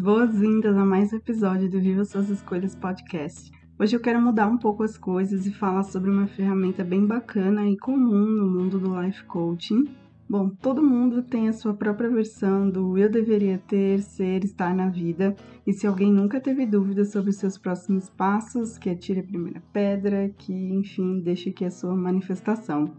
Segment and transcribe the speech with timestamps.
[0.00, 3.52] Boas-vindas a mais um episódio do Viva Suas Escolhas Podcast.
[3.78, 7.68] Hoje eu quero mudar um pouco as coisas e falar sobre uma ferramenta bem bacana
[7.68, 9.84] e comum no mundo do life coaching.
[10.26, 14.88] Bom, todo mundo tem a sua própria versão do eu deveria ter, ser, estar na
[14.88, 15.36] vida.
[15.66, 19.62] E se alguém nunca teve dúvidas sobre os seus próximos passos, que atire a primeira
[19.70, 22.90] pedra, que enfim, deixe aqui a sua manifestação.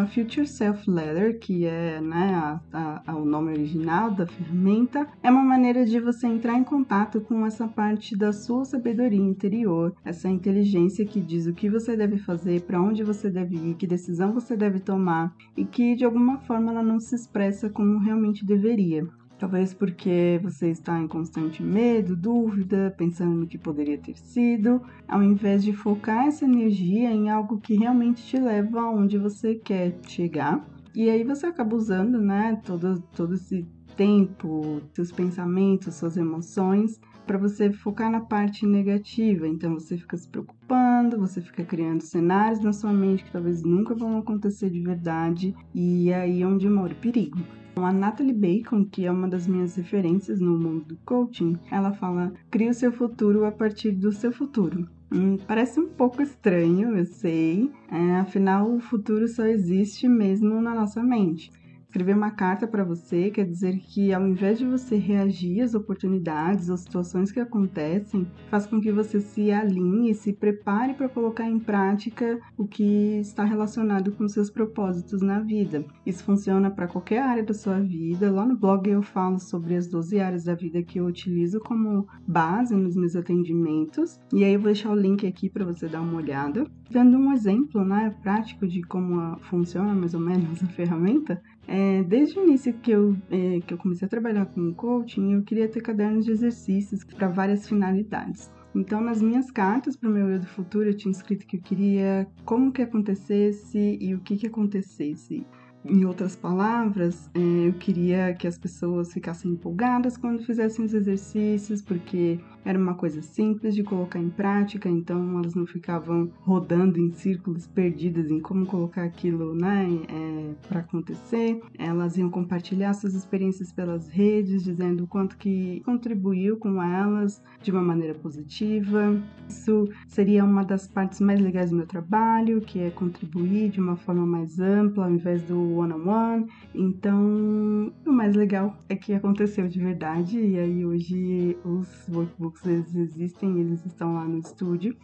[0.00, 5.06] Uma Future Self Letter, que é né, a, a, a, o nome original da ferramenta,
[5.22, 9.94] é uma maneira de você entrar em contato com essa parte da sua sabedoria interior,
[10.02, 13.86] essa inteligência que diz o que você deve fazer, para onde você deve ir, que
[13.86, 18.42] decisão você deve tomar e que de alguma forma ela não se expressa como realmente
[18.42, 19.06] deveria.
[19.40, 25.22] Talvez porque você está em constante medo, dúvida, pensando no que poderia ter sido, ao
[25.22, 30.62] invés de focar essa energia em algo que realmente te leva aonde você quer chegar.
[30.94, 37.38] E aí você acaba usando, né, todo, todo esse tempo, seus pensamentos, suas emoções, para
[37.38, 39.48] você focar na parte negativa.
[39.48, 43.94] Então você fica se preocupando, você fica criando cenários na sua mente que talvez nunca
[43.94, 47.38] vão acontecer de verdade, e é aí onde mora o perigo.
[47.84, 52.32] A Natalie Bacon, que é uma das minhas referências no mundo do coaching, ela fala:
[52.50, 54.88] crie o seu futuro a partir do seu futuro.
[55.12, 60.72] Hum, parece um pouco estranho, eu sei, é, afinal o futuro só existe mesmo na
[60.72, 61.50] nossa mente.
[61.90, 66.68] Escrever uma carta para você quer dizer que, ao invés de você reagir às oportunidades
[66.68, 71.58] ou situações que acontecem, faz com que você se alinhe se prepare para colocar em
[71.58, 75.84] prática o que está relacionado com seus propósitos na vida.
[76.06, 78.30] Isso funciona para qualquer área da sua vida.
[78.30, 82.06] Lá no blog eu falo sobre as 12 áreas da vida que eu utilizo como
[82.24, 84.16] base nos meus atendimentos.
[84.32, 86.64] E aí eu vou deixar o link aqui para você dar uma olhada.
[86.90, 92.38] Dando um exemplo né, prático de como funciona mais ou menos a ferramenta, é, desde
[92.38, 95.80] o início que eu, é, que eu comecei a trabalhar com coaching, eu queria ter
[95.80, 98.50] cadernos de exercícios para várias finalidades.
[98.74, 101.60] Então, nas minhas cartas para o meu eu do futuro, eu tinha escrito que eu
[101.60, 105.46] queria como que acontecesse e o que que acontecesse.
[105.84, 111.80] Em outras palavras, é, eu queria que as pessoas ficassem empolgadas quando fizessem os exercícios,
[111.80, 117.10] porque era uma coisa simples de colocar em prática, então elas não ficavam rodando em
[117.12, 121.60] círculos perdidas em como colocar aquilo né, é, para acontecer.
[121.78, 127.70] Elas iam compartilhar suas experiências pelas redes, dizendo o quanto que contribuiu com elas de
[127.70, 129.18] uma maneira positiva.
[129.48, 133.96] Isso seria uma das partes mais legais do meu trabalho, que é contribuir de uma
[133.96, 136.46] forma mais ampla, ao invés do one-on-one.
[136.74, 142.94] Então, o mais legal é que aconteceu de verdade e aí hoje os workbooks eles
[142.94, 144.96] existem, eles estão lá no estúdio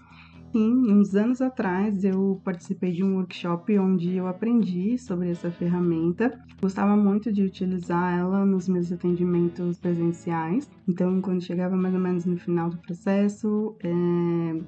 [0.52, 6.38] sim, uns anos atrás eu participei de um workshop onde eu aprendi sobre essa ferramenta.
[6.60, 10.70] Gostava muito de utilizar ela nos meus atendimentos presenciais.
[10.88, 13.90] Então, quando chegava mais ou menos no final do processo, é,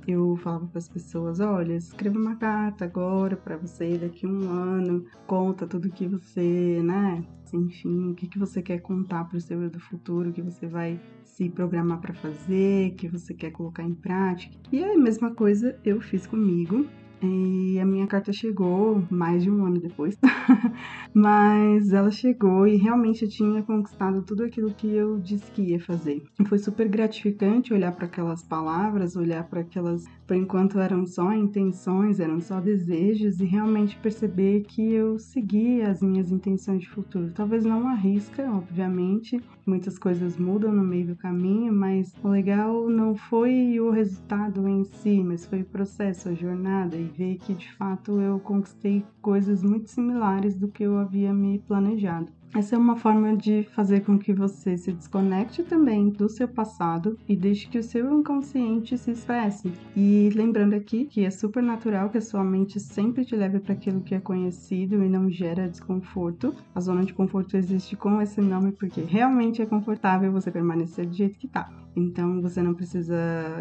[0.06, 4.50] eu falava para as pessoas: olha, escreva uma carta agora para você daqui a um
[4.50, 7.24] ano, conta tudo que você, né?
[7.56, 10.66] Enfim, o que, que você quer contar para o seu eu do futuro, que você
[10.66, 14.54] vai se programar para fazer, que você quer colocar em prática.
[14.72, 16.86] E é a mesma coisa eu fiz comigo.
[17.22, 20.16] E a minha carta chegou mais de um ano depois,
[21.12, 25.80] mas ela chegou e realmente eu tinha conquistado tudo aquilo que eu disse que ia
[25.80, 26.22] fazer.
[26.46, 32.20] Foi super gratificante olhar para aquelas palavras, olhar para aquelas, por enquanto eram só intenções,
[32.20, 37.32] eram só desejos e realmente perceber que eu segui as minhas intenções de futuro.
[37.34, 43.14] Talvez não arrisca, obviamente, muitas coisas mudam no meio do caminho, mas o legal não
[43.14, 47.70] foi o resultado em si, mas foi o processo, a jornada e ver que de
[47.74, 52.37] fato eu conquistei coisas muito similares do que eu havia me planejado.
[52.54, 57.18] Essa é uma forma de fazer com que você se desconecte também do seu passado
[57.28, 59.70] e deixe que o seu inconsciente se expresse.
[59.94, 63.74] E lembrando aqui que é super natural que a sua mente sempre te leve para
[63.74, 66.54] aquilo que é conhecido e não gera desconforto.
[66.74, 71.14] A zona de conforto existe com esse nome porque realmente é confortável você permanecer do
[71.14, 71.70] jeito que está.
[71.98, 73.16] Então você não precisa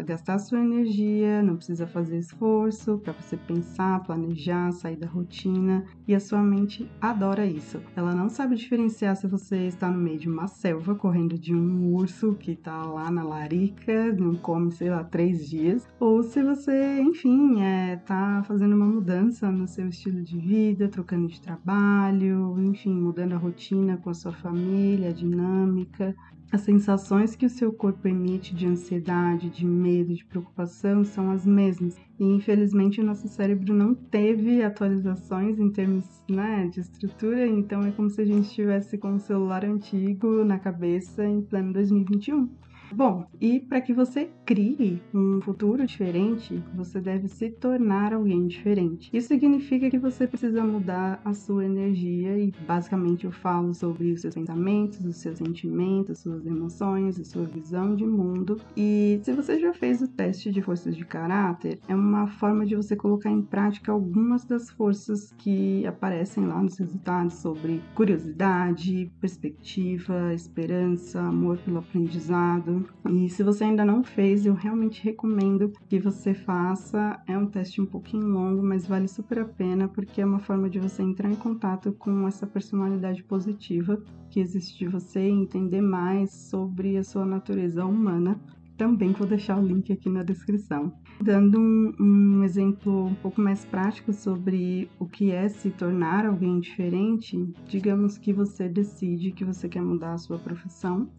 [0.06, 5.84] gastar sua energia, não precisa fazer esforço para você pensar, planejar, sair da rotina.
[6.06, 7.80] E a sua mente adora isso.
[7.96, 11.92] Ela não sabe diferenciar se você está no meio de uma selva, correndo de um
[11.92, 17.00] urso que está lá na larica, não come, sei lá, três dias, ou se você,
[17.00, 22.94] enfim, é, tá fazendo uma mudança no seu estilo de vida, trocando de trabalho, enfim,
[22.94, 26.14] mudando a rotina com a sua família, a dinâmica.
[26.50, 31.44] As sensações que o seu corpo emite de ansiedade, de medo, de preocupação são as
[31.44, 31.96] mesmas.
[32.18, 37.90] E infelizmente o nosso cérebro não teve atualizações em termos né, de estrutura, então é
[37.90, 42.48] como se a gente estivesse com um celular antigo na cabeça em plano 2021.
[42.90, 49.10] Bom, e para que você crie um futuro diferente, você deve se tornar alguém diferente.
[49.12, 54.22] Isso significa que você precisa mudar a sua energia e basicamente eu falo sobre os
[54.22, 58.58] seus pensamentos, os seus sentimentos, as suas emoções, a sua visão de mundo.
[58.76, 62.74] E se você já fez o teste de forças de caráter, é uma forma de
[62.74, 70.32] você colocar em prática algumas das forças que aparecem lá nos resultados sobre curiosidade, perspectiva,
[70.32, 72.77] esperança, amor pelo aprendizado
[73.08, 77.20] e se você ainda não fez, eu realmente recomendo que você faça.
[77.26, 80.68] É um teste um pouquinho longo, mas vale super a pena porque é uma forma
[80.68, 85.80] de você entrar em contato com essa personalidade positiva que existe de você e entender
[85.80, 88.40] mais sobre a sua natureza humana
[88.78, 90.92] também vou deixar o link aqui na descrição.
[91.20, 96.60] Dando um, um, exemplo um pouco mais prático sobre o que é se tornar alguém
[96.60, 97.36] diferente,
[97.66, 101.10] digamos que você decide que você quer mudar a sua profissão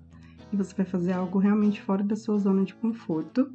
[0.51, 3.49] e você vai fazer algo realmente fora da sua zona de conforto.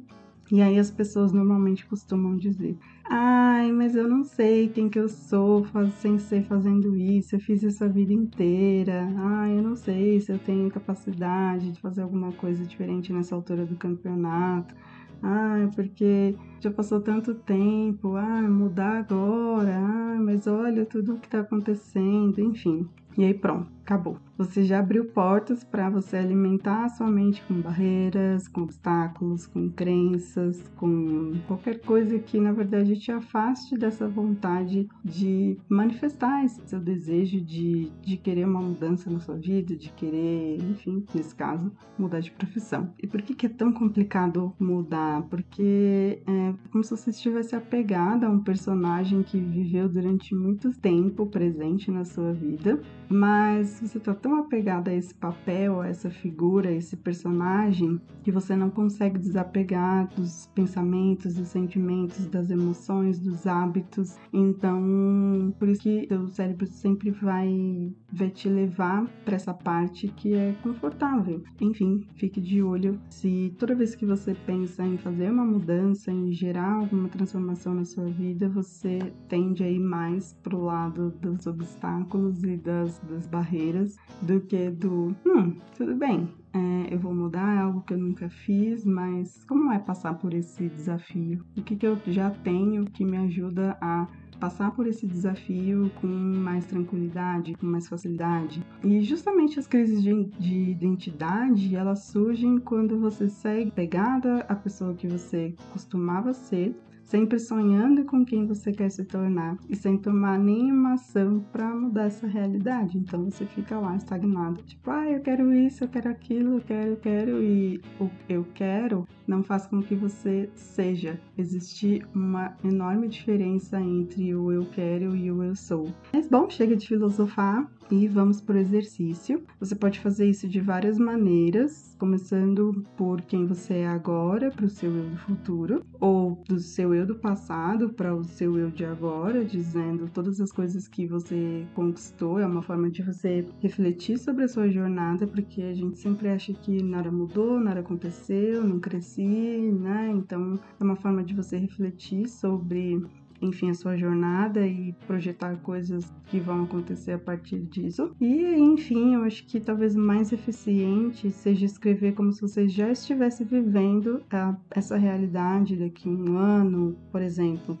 [0.51, 2.77] E aí as pessoas normalmente costumam dizer:
[3.09, 5.65] "Ai, mas eu não sei quem que eu sou
[5.99, 7.35] sem ser fazendo isso.
[7.35, 9.07] Eu fiz isso a vida inteira.
[9.17, 13.65] Ai, eu não sei se eu tenho capacidade de fazer alguma coisa diferente nessa altura
[13.65, 14.75] do campeonato.
[15.21, 18.15] Ai, porque já passou tanto tempo.
[18.15, 19.75] Ai, mudar agora.
[19.75, 22.39] Ai, mas olha tudo o que está acontecendo.
[22.39, 22.87] Enfim,
[23.17, 24.17] e aí pronto, acabou.
[24.37, 29.69] Você já abriu portas para você alimentar a sua mente com barreiras, com obstáculos, com
[29.69, 36.81] crenças, com qualquer coisa que na verdade te afaste dessa vontade de manifestar esse seu
[36.81, 42.19] desejo de, de querer uma mudança na sua vida, de querer, enfim, nesse caso, mudar
[42.19, 42.93] de profissão.
[43.01, 45.21] E por que, que é tão complicado mudar?
[45.29, 51.25] Porque é como se você estivesse apegada a um personagem que viveu durante muito tempo
[51.25, 56.69] presente na sua vida mas você tá tão apegada a esse papel, a essa figura,
[56.69, 63.45] a esse personagem, que você não consegue desapegar dos pensamentos, dos sentimentos, das emoções, dos
[63.45, 64.17] hábitos.
[64.33, 70.33] Então, por isso que o cérebro sempre vai, vai te levar para essa parte que
[70.33, 71.43] é confortável.
[71.61, 76.31] Enfim, fique de olho se toda vez que você pensa em fazer uma mudança, em
[76.31, 78.97] gerar alguma transformação na sua vida, você
[79.29, 85.15] tende a ir mais pro lado dos obstáculos e das das, barreiras do que do,
[85.25, 89.71] hum, tudo bem, é, eu vou mudar, é algo que eu nunca fiz, mas como
[89.71, 91.43] é passar por esse desafio?
[91.57, 94.07] O que, que eu já tenho que me ajuda a
[94.39, 98.63] passar por esse desafio com mais tranquilidade, com mais facilidade.
[98.83, 104.93] E justamente as crises de, de, identidade, elas surgem quando você segue pegada à pessoa
[104.93, 110.37] que você costumava ser sempre sonhando com quem você quer se tornar e sem tomar
[110.39, 112.97] nenhuma ação para mudar essa realidade.
[112.97, 116.89] Então você fica lá estagnado, tipo, ah, eu quero isso, eu quero aquilo, eu quero,
[116.89, 121.19] eu quero e o eu quero não faz com que você seja.
[121.37, 125.93] Existe uma enorme diferença entre o eu quero e o eu sou.
[126.13, 129.43] Mas bom, chega de filosofar e vamos para o exercício.
[129.59, 134.69] Você pode fazer isso de várias maneiras, começando por quem você é agora para o
[134.69, 138.85] seu eu do futuro, ou do seu eu do passado para o seu eu de
[138.85, 142.39] agora, dizendo todas as coisas que você conquistou.
[142.39, 146.53] É uma forma de você refletir sobre a sua jornada, porque a gente sempre acha
[146.53, 148.79] que nada mudou, nada aconteceu, não
[149.15, 150.11] cresci, né?
[150.11, 153.01] Então é uma forma de você refletir sobre
[153.41, 158.15] enfim, a sua jornada e projetar coisas que vão acontecer a partir disso.
[158.19, 163.43] E, enfim, eu acho que talvez mais eficiente seja escrever como se você já estivesse
[163.43, 167.77] vivendo a, essa realidade daqui a um ano, por exemplo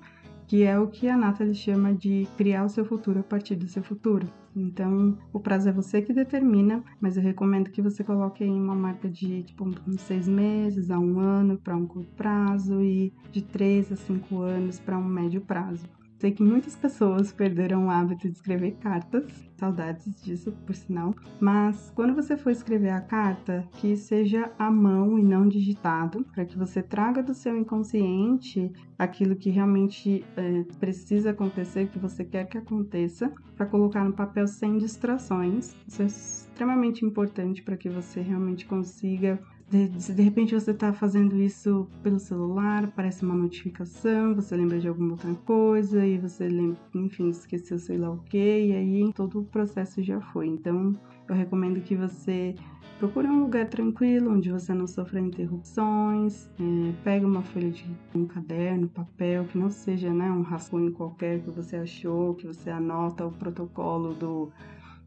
[0.47, 3.67] que é o que a Nathalie chama de criar o seu futuro a partir do
[3.67, 4.27] seu futuro.
[4.55, 8.75] Então, o prazo é você que determina, mas eu recomendo que você coloque aí uma
[8.75, 13.41] marca de tipo uns seis meses a um ano para um curto prazo e de
[13.41, 15.85] três a cinco anos para um médio prazo.
[16.25, 21.13] Sei que muitas pessoas perderam o hábito de escrever cartas, saudades disso, por sinal.
[21.39, 26.43] Mas quando você for escrever a carta, que seja à mão e não digitado, para
[26.43, 32.45] que você traga do seu inconsciente aquilo que realmente é, precisa acontecer, que você quer
[32.45, 35.75] que aconteça, para colocar no papel sem distrações.
[35.87, 41.41] Isso é extremamente importante para que você realmente consiga de, de repente você está fazendo
[41.41, 46.77] isso pelo celular, aparece uma notificação, você lembra de alguma outra coisa e você lembra,
[46.93, 50.47] enfim, esqueceu sei lá o que, e aí todo o processo já foi.
[50.47, 50.93] Então,
[51.27, 52.53] eu recomendo que você
[52.99, 58.25] procure um lugar tranquilo, onde você não sofra interrupções, é, pega uma folha de um
[58.25, 63.25] caderno, papel, que não seja né, um rascunho qualquer que você achou, que você anota
[63.25, 64.51] o protocolo do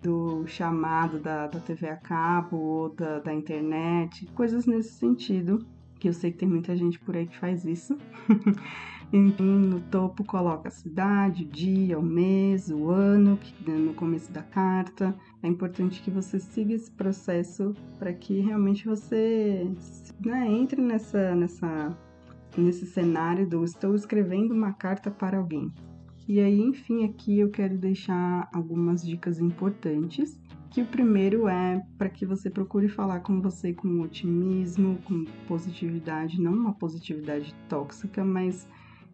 [0.03, 5.67] do chamado da, da TV a cabo ou da, da internet, coisas nesse sentido,
[5.99, 7.97] que eu sei que tem muita gente por aí que faz isso.
[9.11, 14.43] Enfim, no topo coloca a cidade, o dia, o mês, o ano, no começo da
[14.43, 15.17] carta.
[15.43, 19.67] É importante que você siga esse processo para que realmente você
[20.25, 21.97] né, entre nessa, nessa,
[22.57, 25.73] nesse cenário do estou escrevendo uma carta para alguém.
[26.29, 30.39] E aí, enfim, aqui eu quero deixar algumas dicas importantes.
[30.71, 36.39] Que o primeiro é para que você procure falar com você com otimismo, com positividade,
[36.39, 38.69] não uma positividade tóxica, mas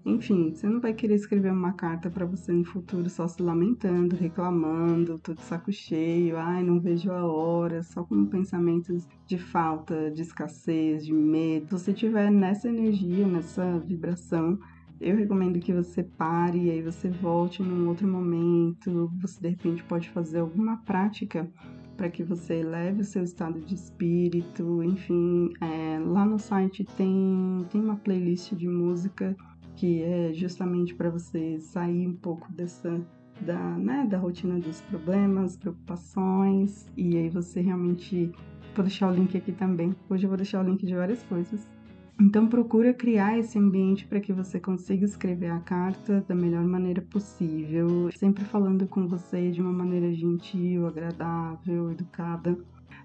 [0.05, 4.17] enfim, você não vai querer escrever uma carta para você no futuro só se lamentando,
[4.17, 10.21] reclamando, todo saco cheio, ai, não vejo a hora, só com pensamentos de falta, de
[10.21, 11.79] escassez, de medo.
[11.79, 14.59] Se você tiver nessa energia, nessa vibração,
[15.05, 19.13] eu recomendo que você pare e aí você volte num outro momento.
[19.21, 21.47] Você de repente pode fazer alguma prática
[21.95, 24.83] para que você eleve o seu estado de espírito.
[24.83, 29.37] Enfim, é, lá no site tem, tem uma playlist de música
[29.77, 32.99] que é justamente para você sair um pouco dessa
[33.43, 38.33] da, né, da rotina dos problemas, preocupações, e aí você realmente.
[38.75, 39.95] Vou deixar o link aqui também.
[40.09, 41.74] Hoje eu vou deixar o link de várias coisas
[42.21, 47.03] então procura criar esse ambiente para que você consiga escrever a carta da melhor maneira
[47.03, 52.57] possível, sempre falando com você de uma maneira gentil, agradável, educada.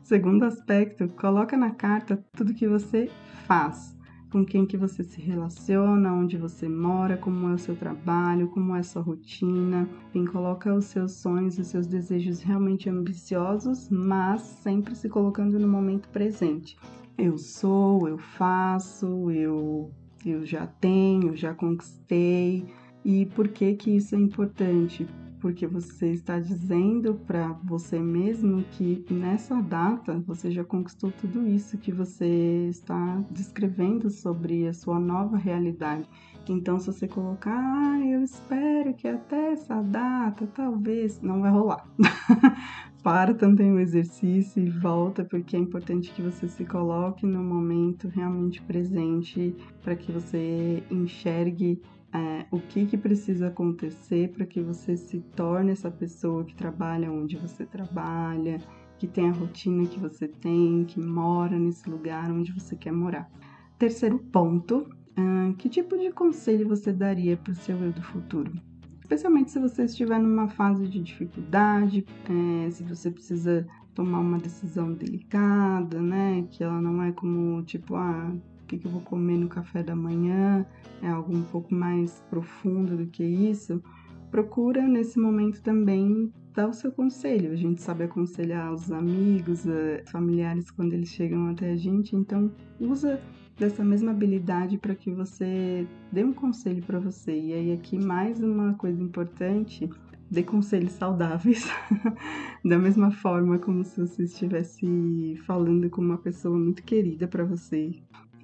[0.04, 3.10] Segundo aspecto, coloca na carta tudo que você
[3.48, 3.98] faz,
[4.32, 8.76] com quem que você se relaciona, onde você mora, como é o seu trabalho, como
[8.76, 9.90] é a sua rotina.
[10.12, 15.68] Quem coloca os seus sonhos, os seus desejos realmente ambiciosos, mas sempre se colocando no
[15.68, 16.78] momento presente
[17.20, 19.92] eu sou, eu faço, eu,
[20.26, 22.66] eu já tenho, já conquistei.
[23.04, 25.08] E por que que isso é importante?
[25.42, 31.78] Porque você está dizendo para você mesmo que nessa data você já conquistou tudo isso
[31.78, 36.10] que você está descrevendo sobre a sua nova realidade.
[36.48, 41.88] Então, se você colocar, ah, eu espero que até essa data, talvez, não vai rolar.
[43.04, 48.08] para também o exercício e volta, porque é importante que você se coloque no momento
[48.08, 51.82] realmente presente para que você enxergue
[52.14, 57.12] é, o que, que precisa acontecer para que você se torne essa pessoa que trabalha
[57.12, 58.58] onde você trabalha,
[58.98, 63.30] que tem a rotina que você tem, que mora nesse lugar onde você quer morar.
[63.78, 68.69] Terceiro ponto, uh, que tipo de conselho você daria para o seu eu do futuro?
[69.10, 74.94] Especialmente se você estiver numa fase de dificuldade, é, se você precisa tomar uma decisão
[74.94, 76.46] delicada, né?
[76.52, 79.82] Que ela não é como tipo, ah, o que, que eu vou comer no café
[79.82, 80.64] da manhã,
[81.02, 83.82] é algo um pouco mais profundo do que isso.
[84.30, 87.52] Procura nesse momento também dar o seu conselho.
[87.52, 92.52] A gente sabe aconselhar os amigos, eh, familiares quando eles chegam até a gente, então
[92.80, 93.20] usa
[93.60, 97.38] dessa mesma habilidade para que você dê um conselho para você.
[97.38, 99.90] E aí aqui mais uma coisa importante,
[100.32, 101.68] dê conselhos saudáveis,
[102.64, 107.94] da mesma forma como se você estivesse falando com uma pessoa muito querida para você.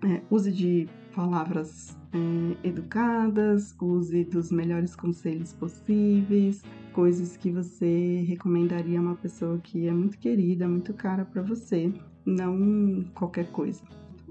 [0.04, 9.00] É, use de palavras é, educadas, use dos melhores conselhos possíveis, coisas que você recomendaria
[9.00, 11.92] a uma pessoa que é muito querida, muito cara para você,
[12.26, 13.82] não qualquer coisa.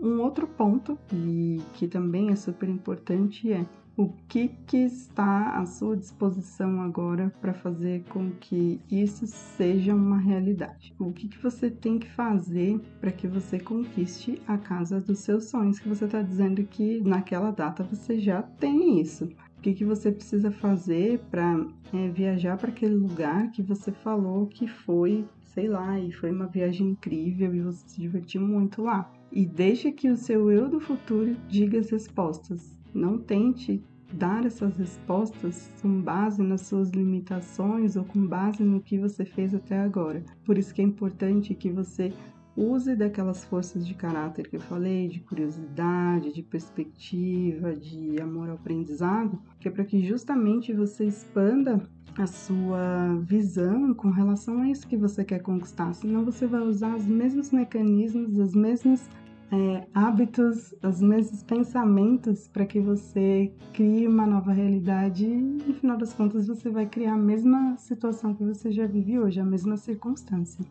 [0.04, 3.64] Um outro ponto, e que também é super importante, é
[3.96, 10.18] o que, que está à sua disposição agora para fazer com que isso seja uma
[10.18, 10.94] realidade?
[10.98, 15.44] O que, que você tem que fazer para que você conquiste a casa dos seus
[15.44, 15.78] sonhos?
[15.78, 19.24] Que você está dizendo que naquela data você já tem isso.
[19.56, 24.48] O que, que você precisa fazer para é, viajar para aquele lugar que você falou
[24.48, 29.10] que foi, sei lá, e foi uma viagem incrível e você se divertiu muito lá?
[29.34, 32.78] E deixe que o seu eu do futuro diga as respostas.
[32.94, 38.96] Não tente dar essas respostas com base nas suas limitações ou com base no que
[38.96, 40.22] você fez até agora.
[40.44, 42.12] Por isso que é importante que você
[42.56, 48.54] use daquelas forças de caráter que eu falei, de curiosidade, de perspectiva, de amor ao
[48.54, 51.82] aprendizado, que é para que justamente você expanda
[52.16, 56.94] a sua visão com relação a isso que você quer conquistar, senão você vai usar
[56.94, 59.08] os mesmos mecanismos, os mesmos
[59.54, 65.96] é, hábitos, os mesmos pensamentos para que você crie uma nova realidade e, no final
[65.96, 69.76] das contas, você vai criar a mesma situação que você já vive hoje, a mesma
[69.76, 70.64] circunstância.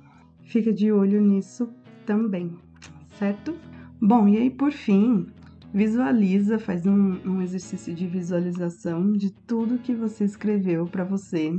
[0.44, 1.70] Fica de olho nisso
[2.06, 2.52] também,
[3.18, 3.56] certo?
[4.02, 5.28] Bom, e aí por fim,
[5.74, 11.58] visualiza, faz um, um exercício de visualização de tudo que você escreveu para você.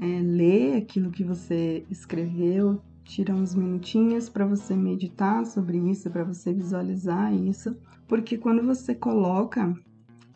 [0.00, 6.24] É, lê aquilo que você escreveu, tira uns minutinhos para você meditar sobre isso, para
[6.24, 7.76] você visualizar isso,
[8.08, 9.74] porque quando você coloca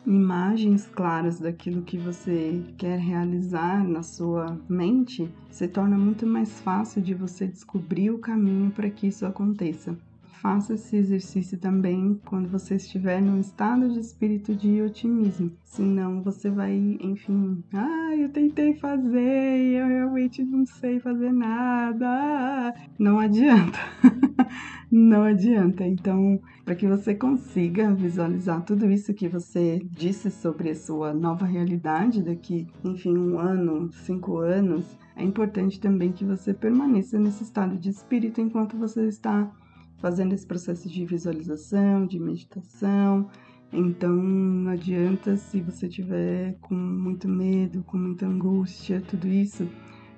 [0.05, 7.01] imagens claras daquilo que você quer realizar na sua mente, se torna muito mais fácil
[7.01, 9.97] de você descobrir o caminho para que isso aconteça.
[10.41, 15.51] Faça esse exercício também quando você estiver num estado de espírito de otimismo.
[15.65, 22.73] Senão você vai, enfim, ah, eu tentei fazer e eu realmente não sei fazer nada.
[22.97, 23.77] Não adianta.
[24.89, 25.85] não adianta.
[25.85, 31.45] Então, para que você consiga visualizar tudo isso que você disse sobre a sua nova
[31.45, 34.85] realidade daqui, enfim, um ano, cinco anos,
[35.17, 39.51] é importante também que você permaneça nesse estado de espírito enquanto você está
[39.99, 43.29] fazendo esse processo de visualização, de meditação.
[43.71, 49.67] Então, não adianta se você tiver com muito medo, com muita angústia, tudo isso,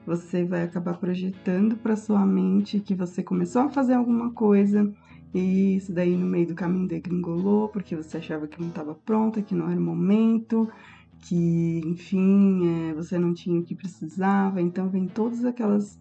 [0.05, 4.91] você vai acabar projetando para sua mente que você começou a fazer alguma coisa
[5.33, 9.41] e isso daí no meio do caminho degringolou porque você achava que não estava pronta,
[9.41, 10.67] que não era o momento,
[11.19, 14.61] que enfim é, você não tinha o que precisava.
[14.61, 15.99] Então vem todas aquelas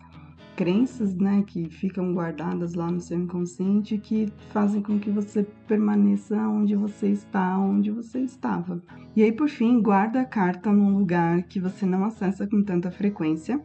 [0.61, 6.37] crenças, né, que ficam guardadas lá no seu inconsciente que fazem com que você permaneça
[6.37, 8.83] onde você está, onde você estava.
[9.17, 12.91] E aí, por fim, guarda a carta num lugar que você não acessa com tanta
[12.91, 13.59] frequência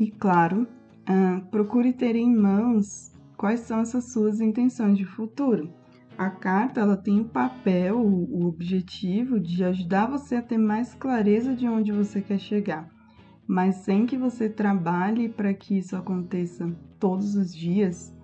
[0.00, 0.66] e, claro,
[1.02, 5.70] uh, procure ter em mãos quais são essas suas intenções de futuro.
[6.16, 11.54] A carta ela tem o papel, o objetivo de ajudar você a ter mais clareza
[11.54, 12.88] de onde você quer chegar,
[13.48, 18.14] mas sem que você trabalhe para que isso aconteça todos os dias.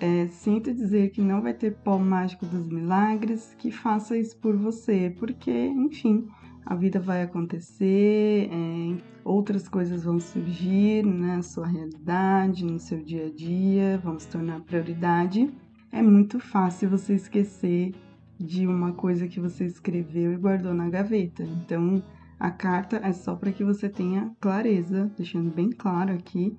[0.00, 4.56] É, sinto dizer que não vai ter pó mágico dos milagres que faça isso por
[4.56, 6.26] você, porque, enfim,
[6.64, 13.26] a vida vai acontecer, é, outras coisas vão surgir na sua realidade, no seu dia
[13.26, 15.52] a dia, vão se tornar prioridade.
[15.92, 17.94] É muito fácil você esquecer
[18.40, 21.42] de uma coisa que você escreveu e guardou na gaveta.
[21.42, 22.02] Então,
[22.42, 26.58] a carta é só para que você tenha clareza, deixando bem claro aqui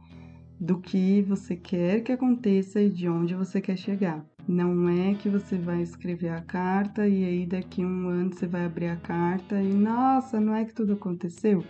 [0.57, 4.25] do que você quer que aconteça e de onde você quer chegar.
[4.47, 8.63] Não é que você vai escrever a carta e aí daqui um ano você vai
[8.63, 11.65] abrir a carta e nossa, não é que tudo aconteceu.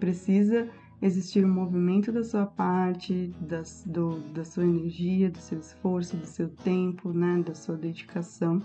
[0.00, 0.68] Precisa
[1.00, 6.26] existir um movimento da sua parte, das, do, da sua energia, do seu esforço, do
[6.26, 8.60] seu tempo, né, da sua dedicação,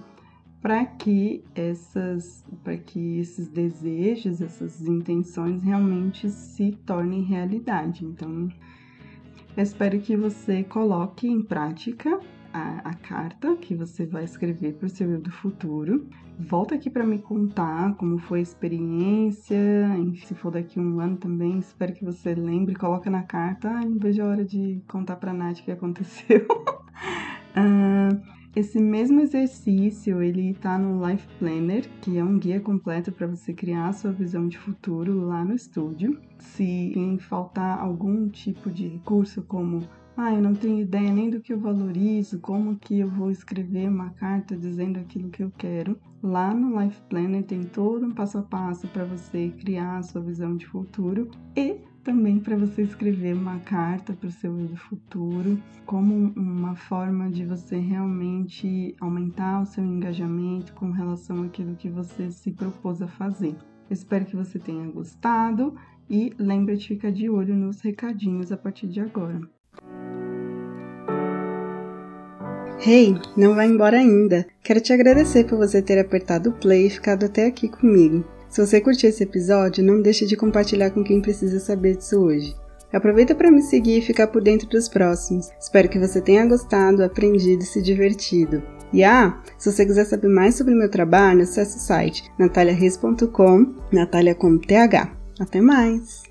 [0.61, 8.05] para que essas, para que esses desejos, essas intenções realmente se tornem realidade.
[8.05, 8.49] Então,
[9.55, 12.19] eu espero que você coloque em prática
[12.53, 16.07] a, a carta que você vai escrever para o seu eu do futuro.
[16.37, 19.57] Volta aqui para me contar como foi a experiência,
[20.25, 23.69] se for daqui um ano também, espero que você lembre, coloca na carta.
[23.69, 26.47] Ai, não vejo a hora de contar para a Nath o que aconteceu.
[27.57, 27.89] uh,
[28.59, 33.53] esse mesmo exercício, ele está no Life Planner, que é um guia completo para você
[33.53, 36.19] criar a sua visão de futuro lá no estúdio.
[36.37, 41.53] Se faltar algum tipo de recurso como ah, eu não tenho ideia nem do que
[41.53, 45.97] eu valorizo, como que eu vou escrever uma carta dizendo aquilo que eu quero.
[46.21, 50.21] Lá no Life Planner tem todo um passo a passo para você criar a sua
[50.21, 54.75] visão de futuro e também para você escrever uma carta para o seu eu do
[54.75, 61.89] futuro, como uma forma de você realmente aumentar o seu engajamento com relação àquilo que
[61.89, 63.55] você se propôs a fazer.
[63.89, 65.75] espero que você tenha gostado
[66.09, 69.41] e lembre de ficar de olho nos recadinhos a partir de agora.
[72.85, 74.47] Hey, não vai embora ainda.
[74.63, 78.23] Quero te agradecer por você ter apertado o play e ficado até aqui comigo.
[78.49, 82.55] Se você curtiu esse episódio, não deixe de compartilhar com quem precisa saber disso hoje.
[82.91, 85.49] Aproveita para me seguir e ficar por dentro dos próximos.
[85.59, 88.63] Espero que você tenha gostado, aprendido e se divertido.
[88.91, 94.33] E ah, se você quiser saber mais sobre meu trabalho, acesse o site nataliareis.com, Natalia
[94.33, 95.11] com TH.
[95.39, 96.28] Até mais!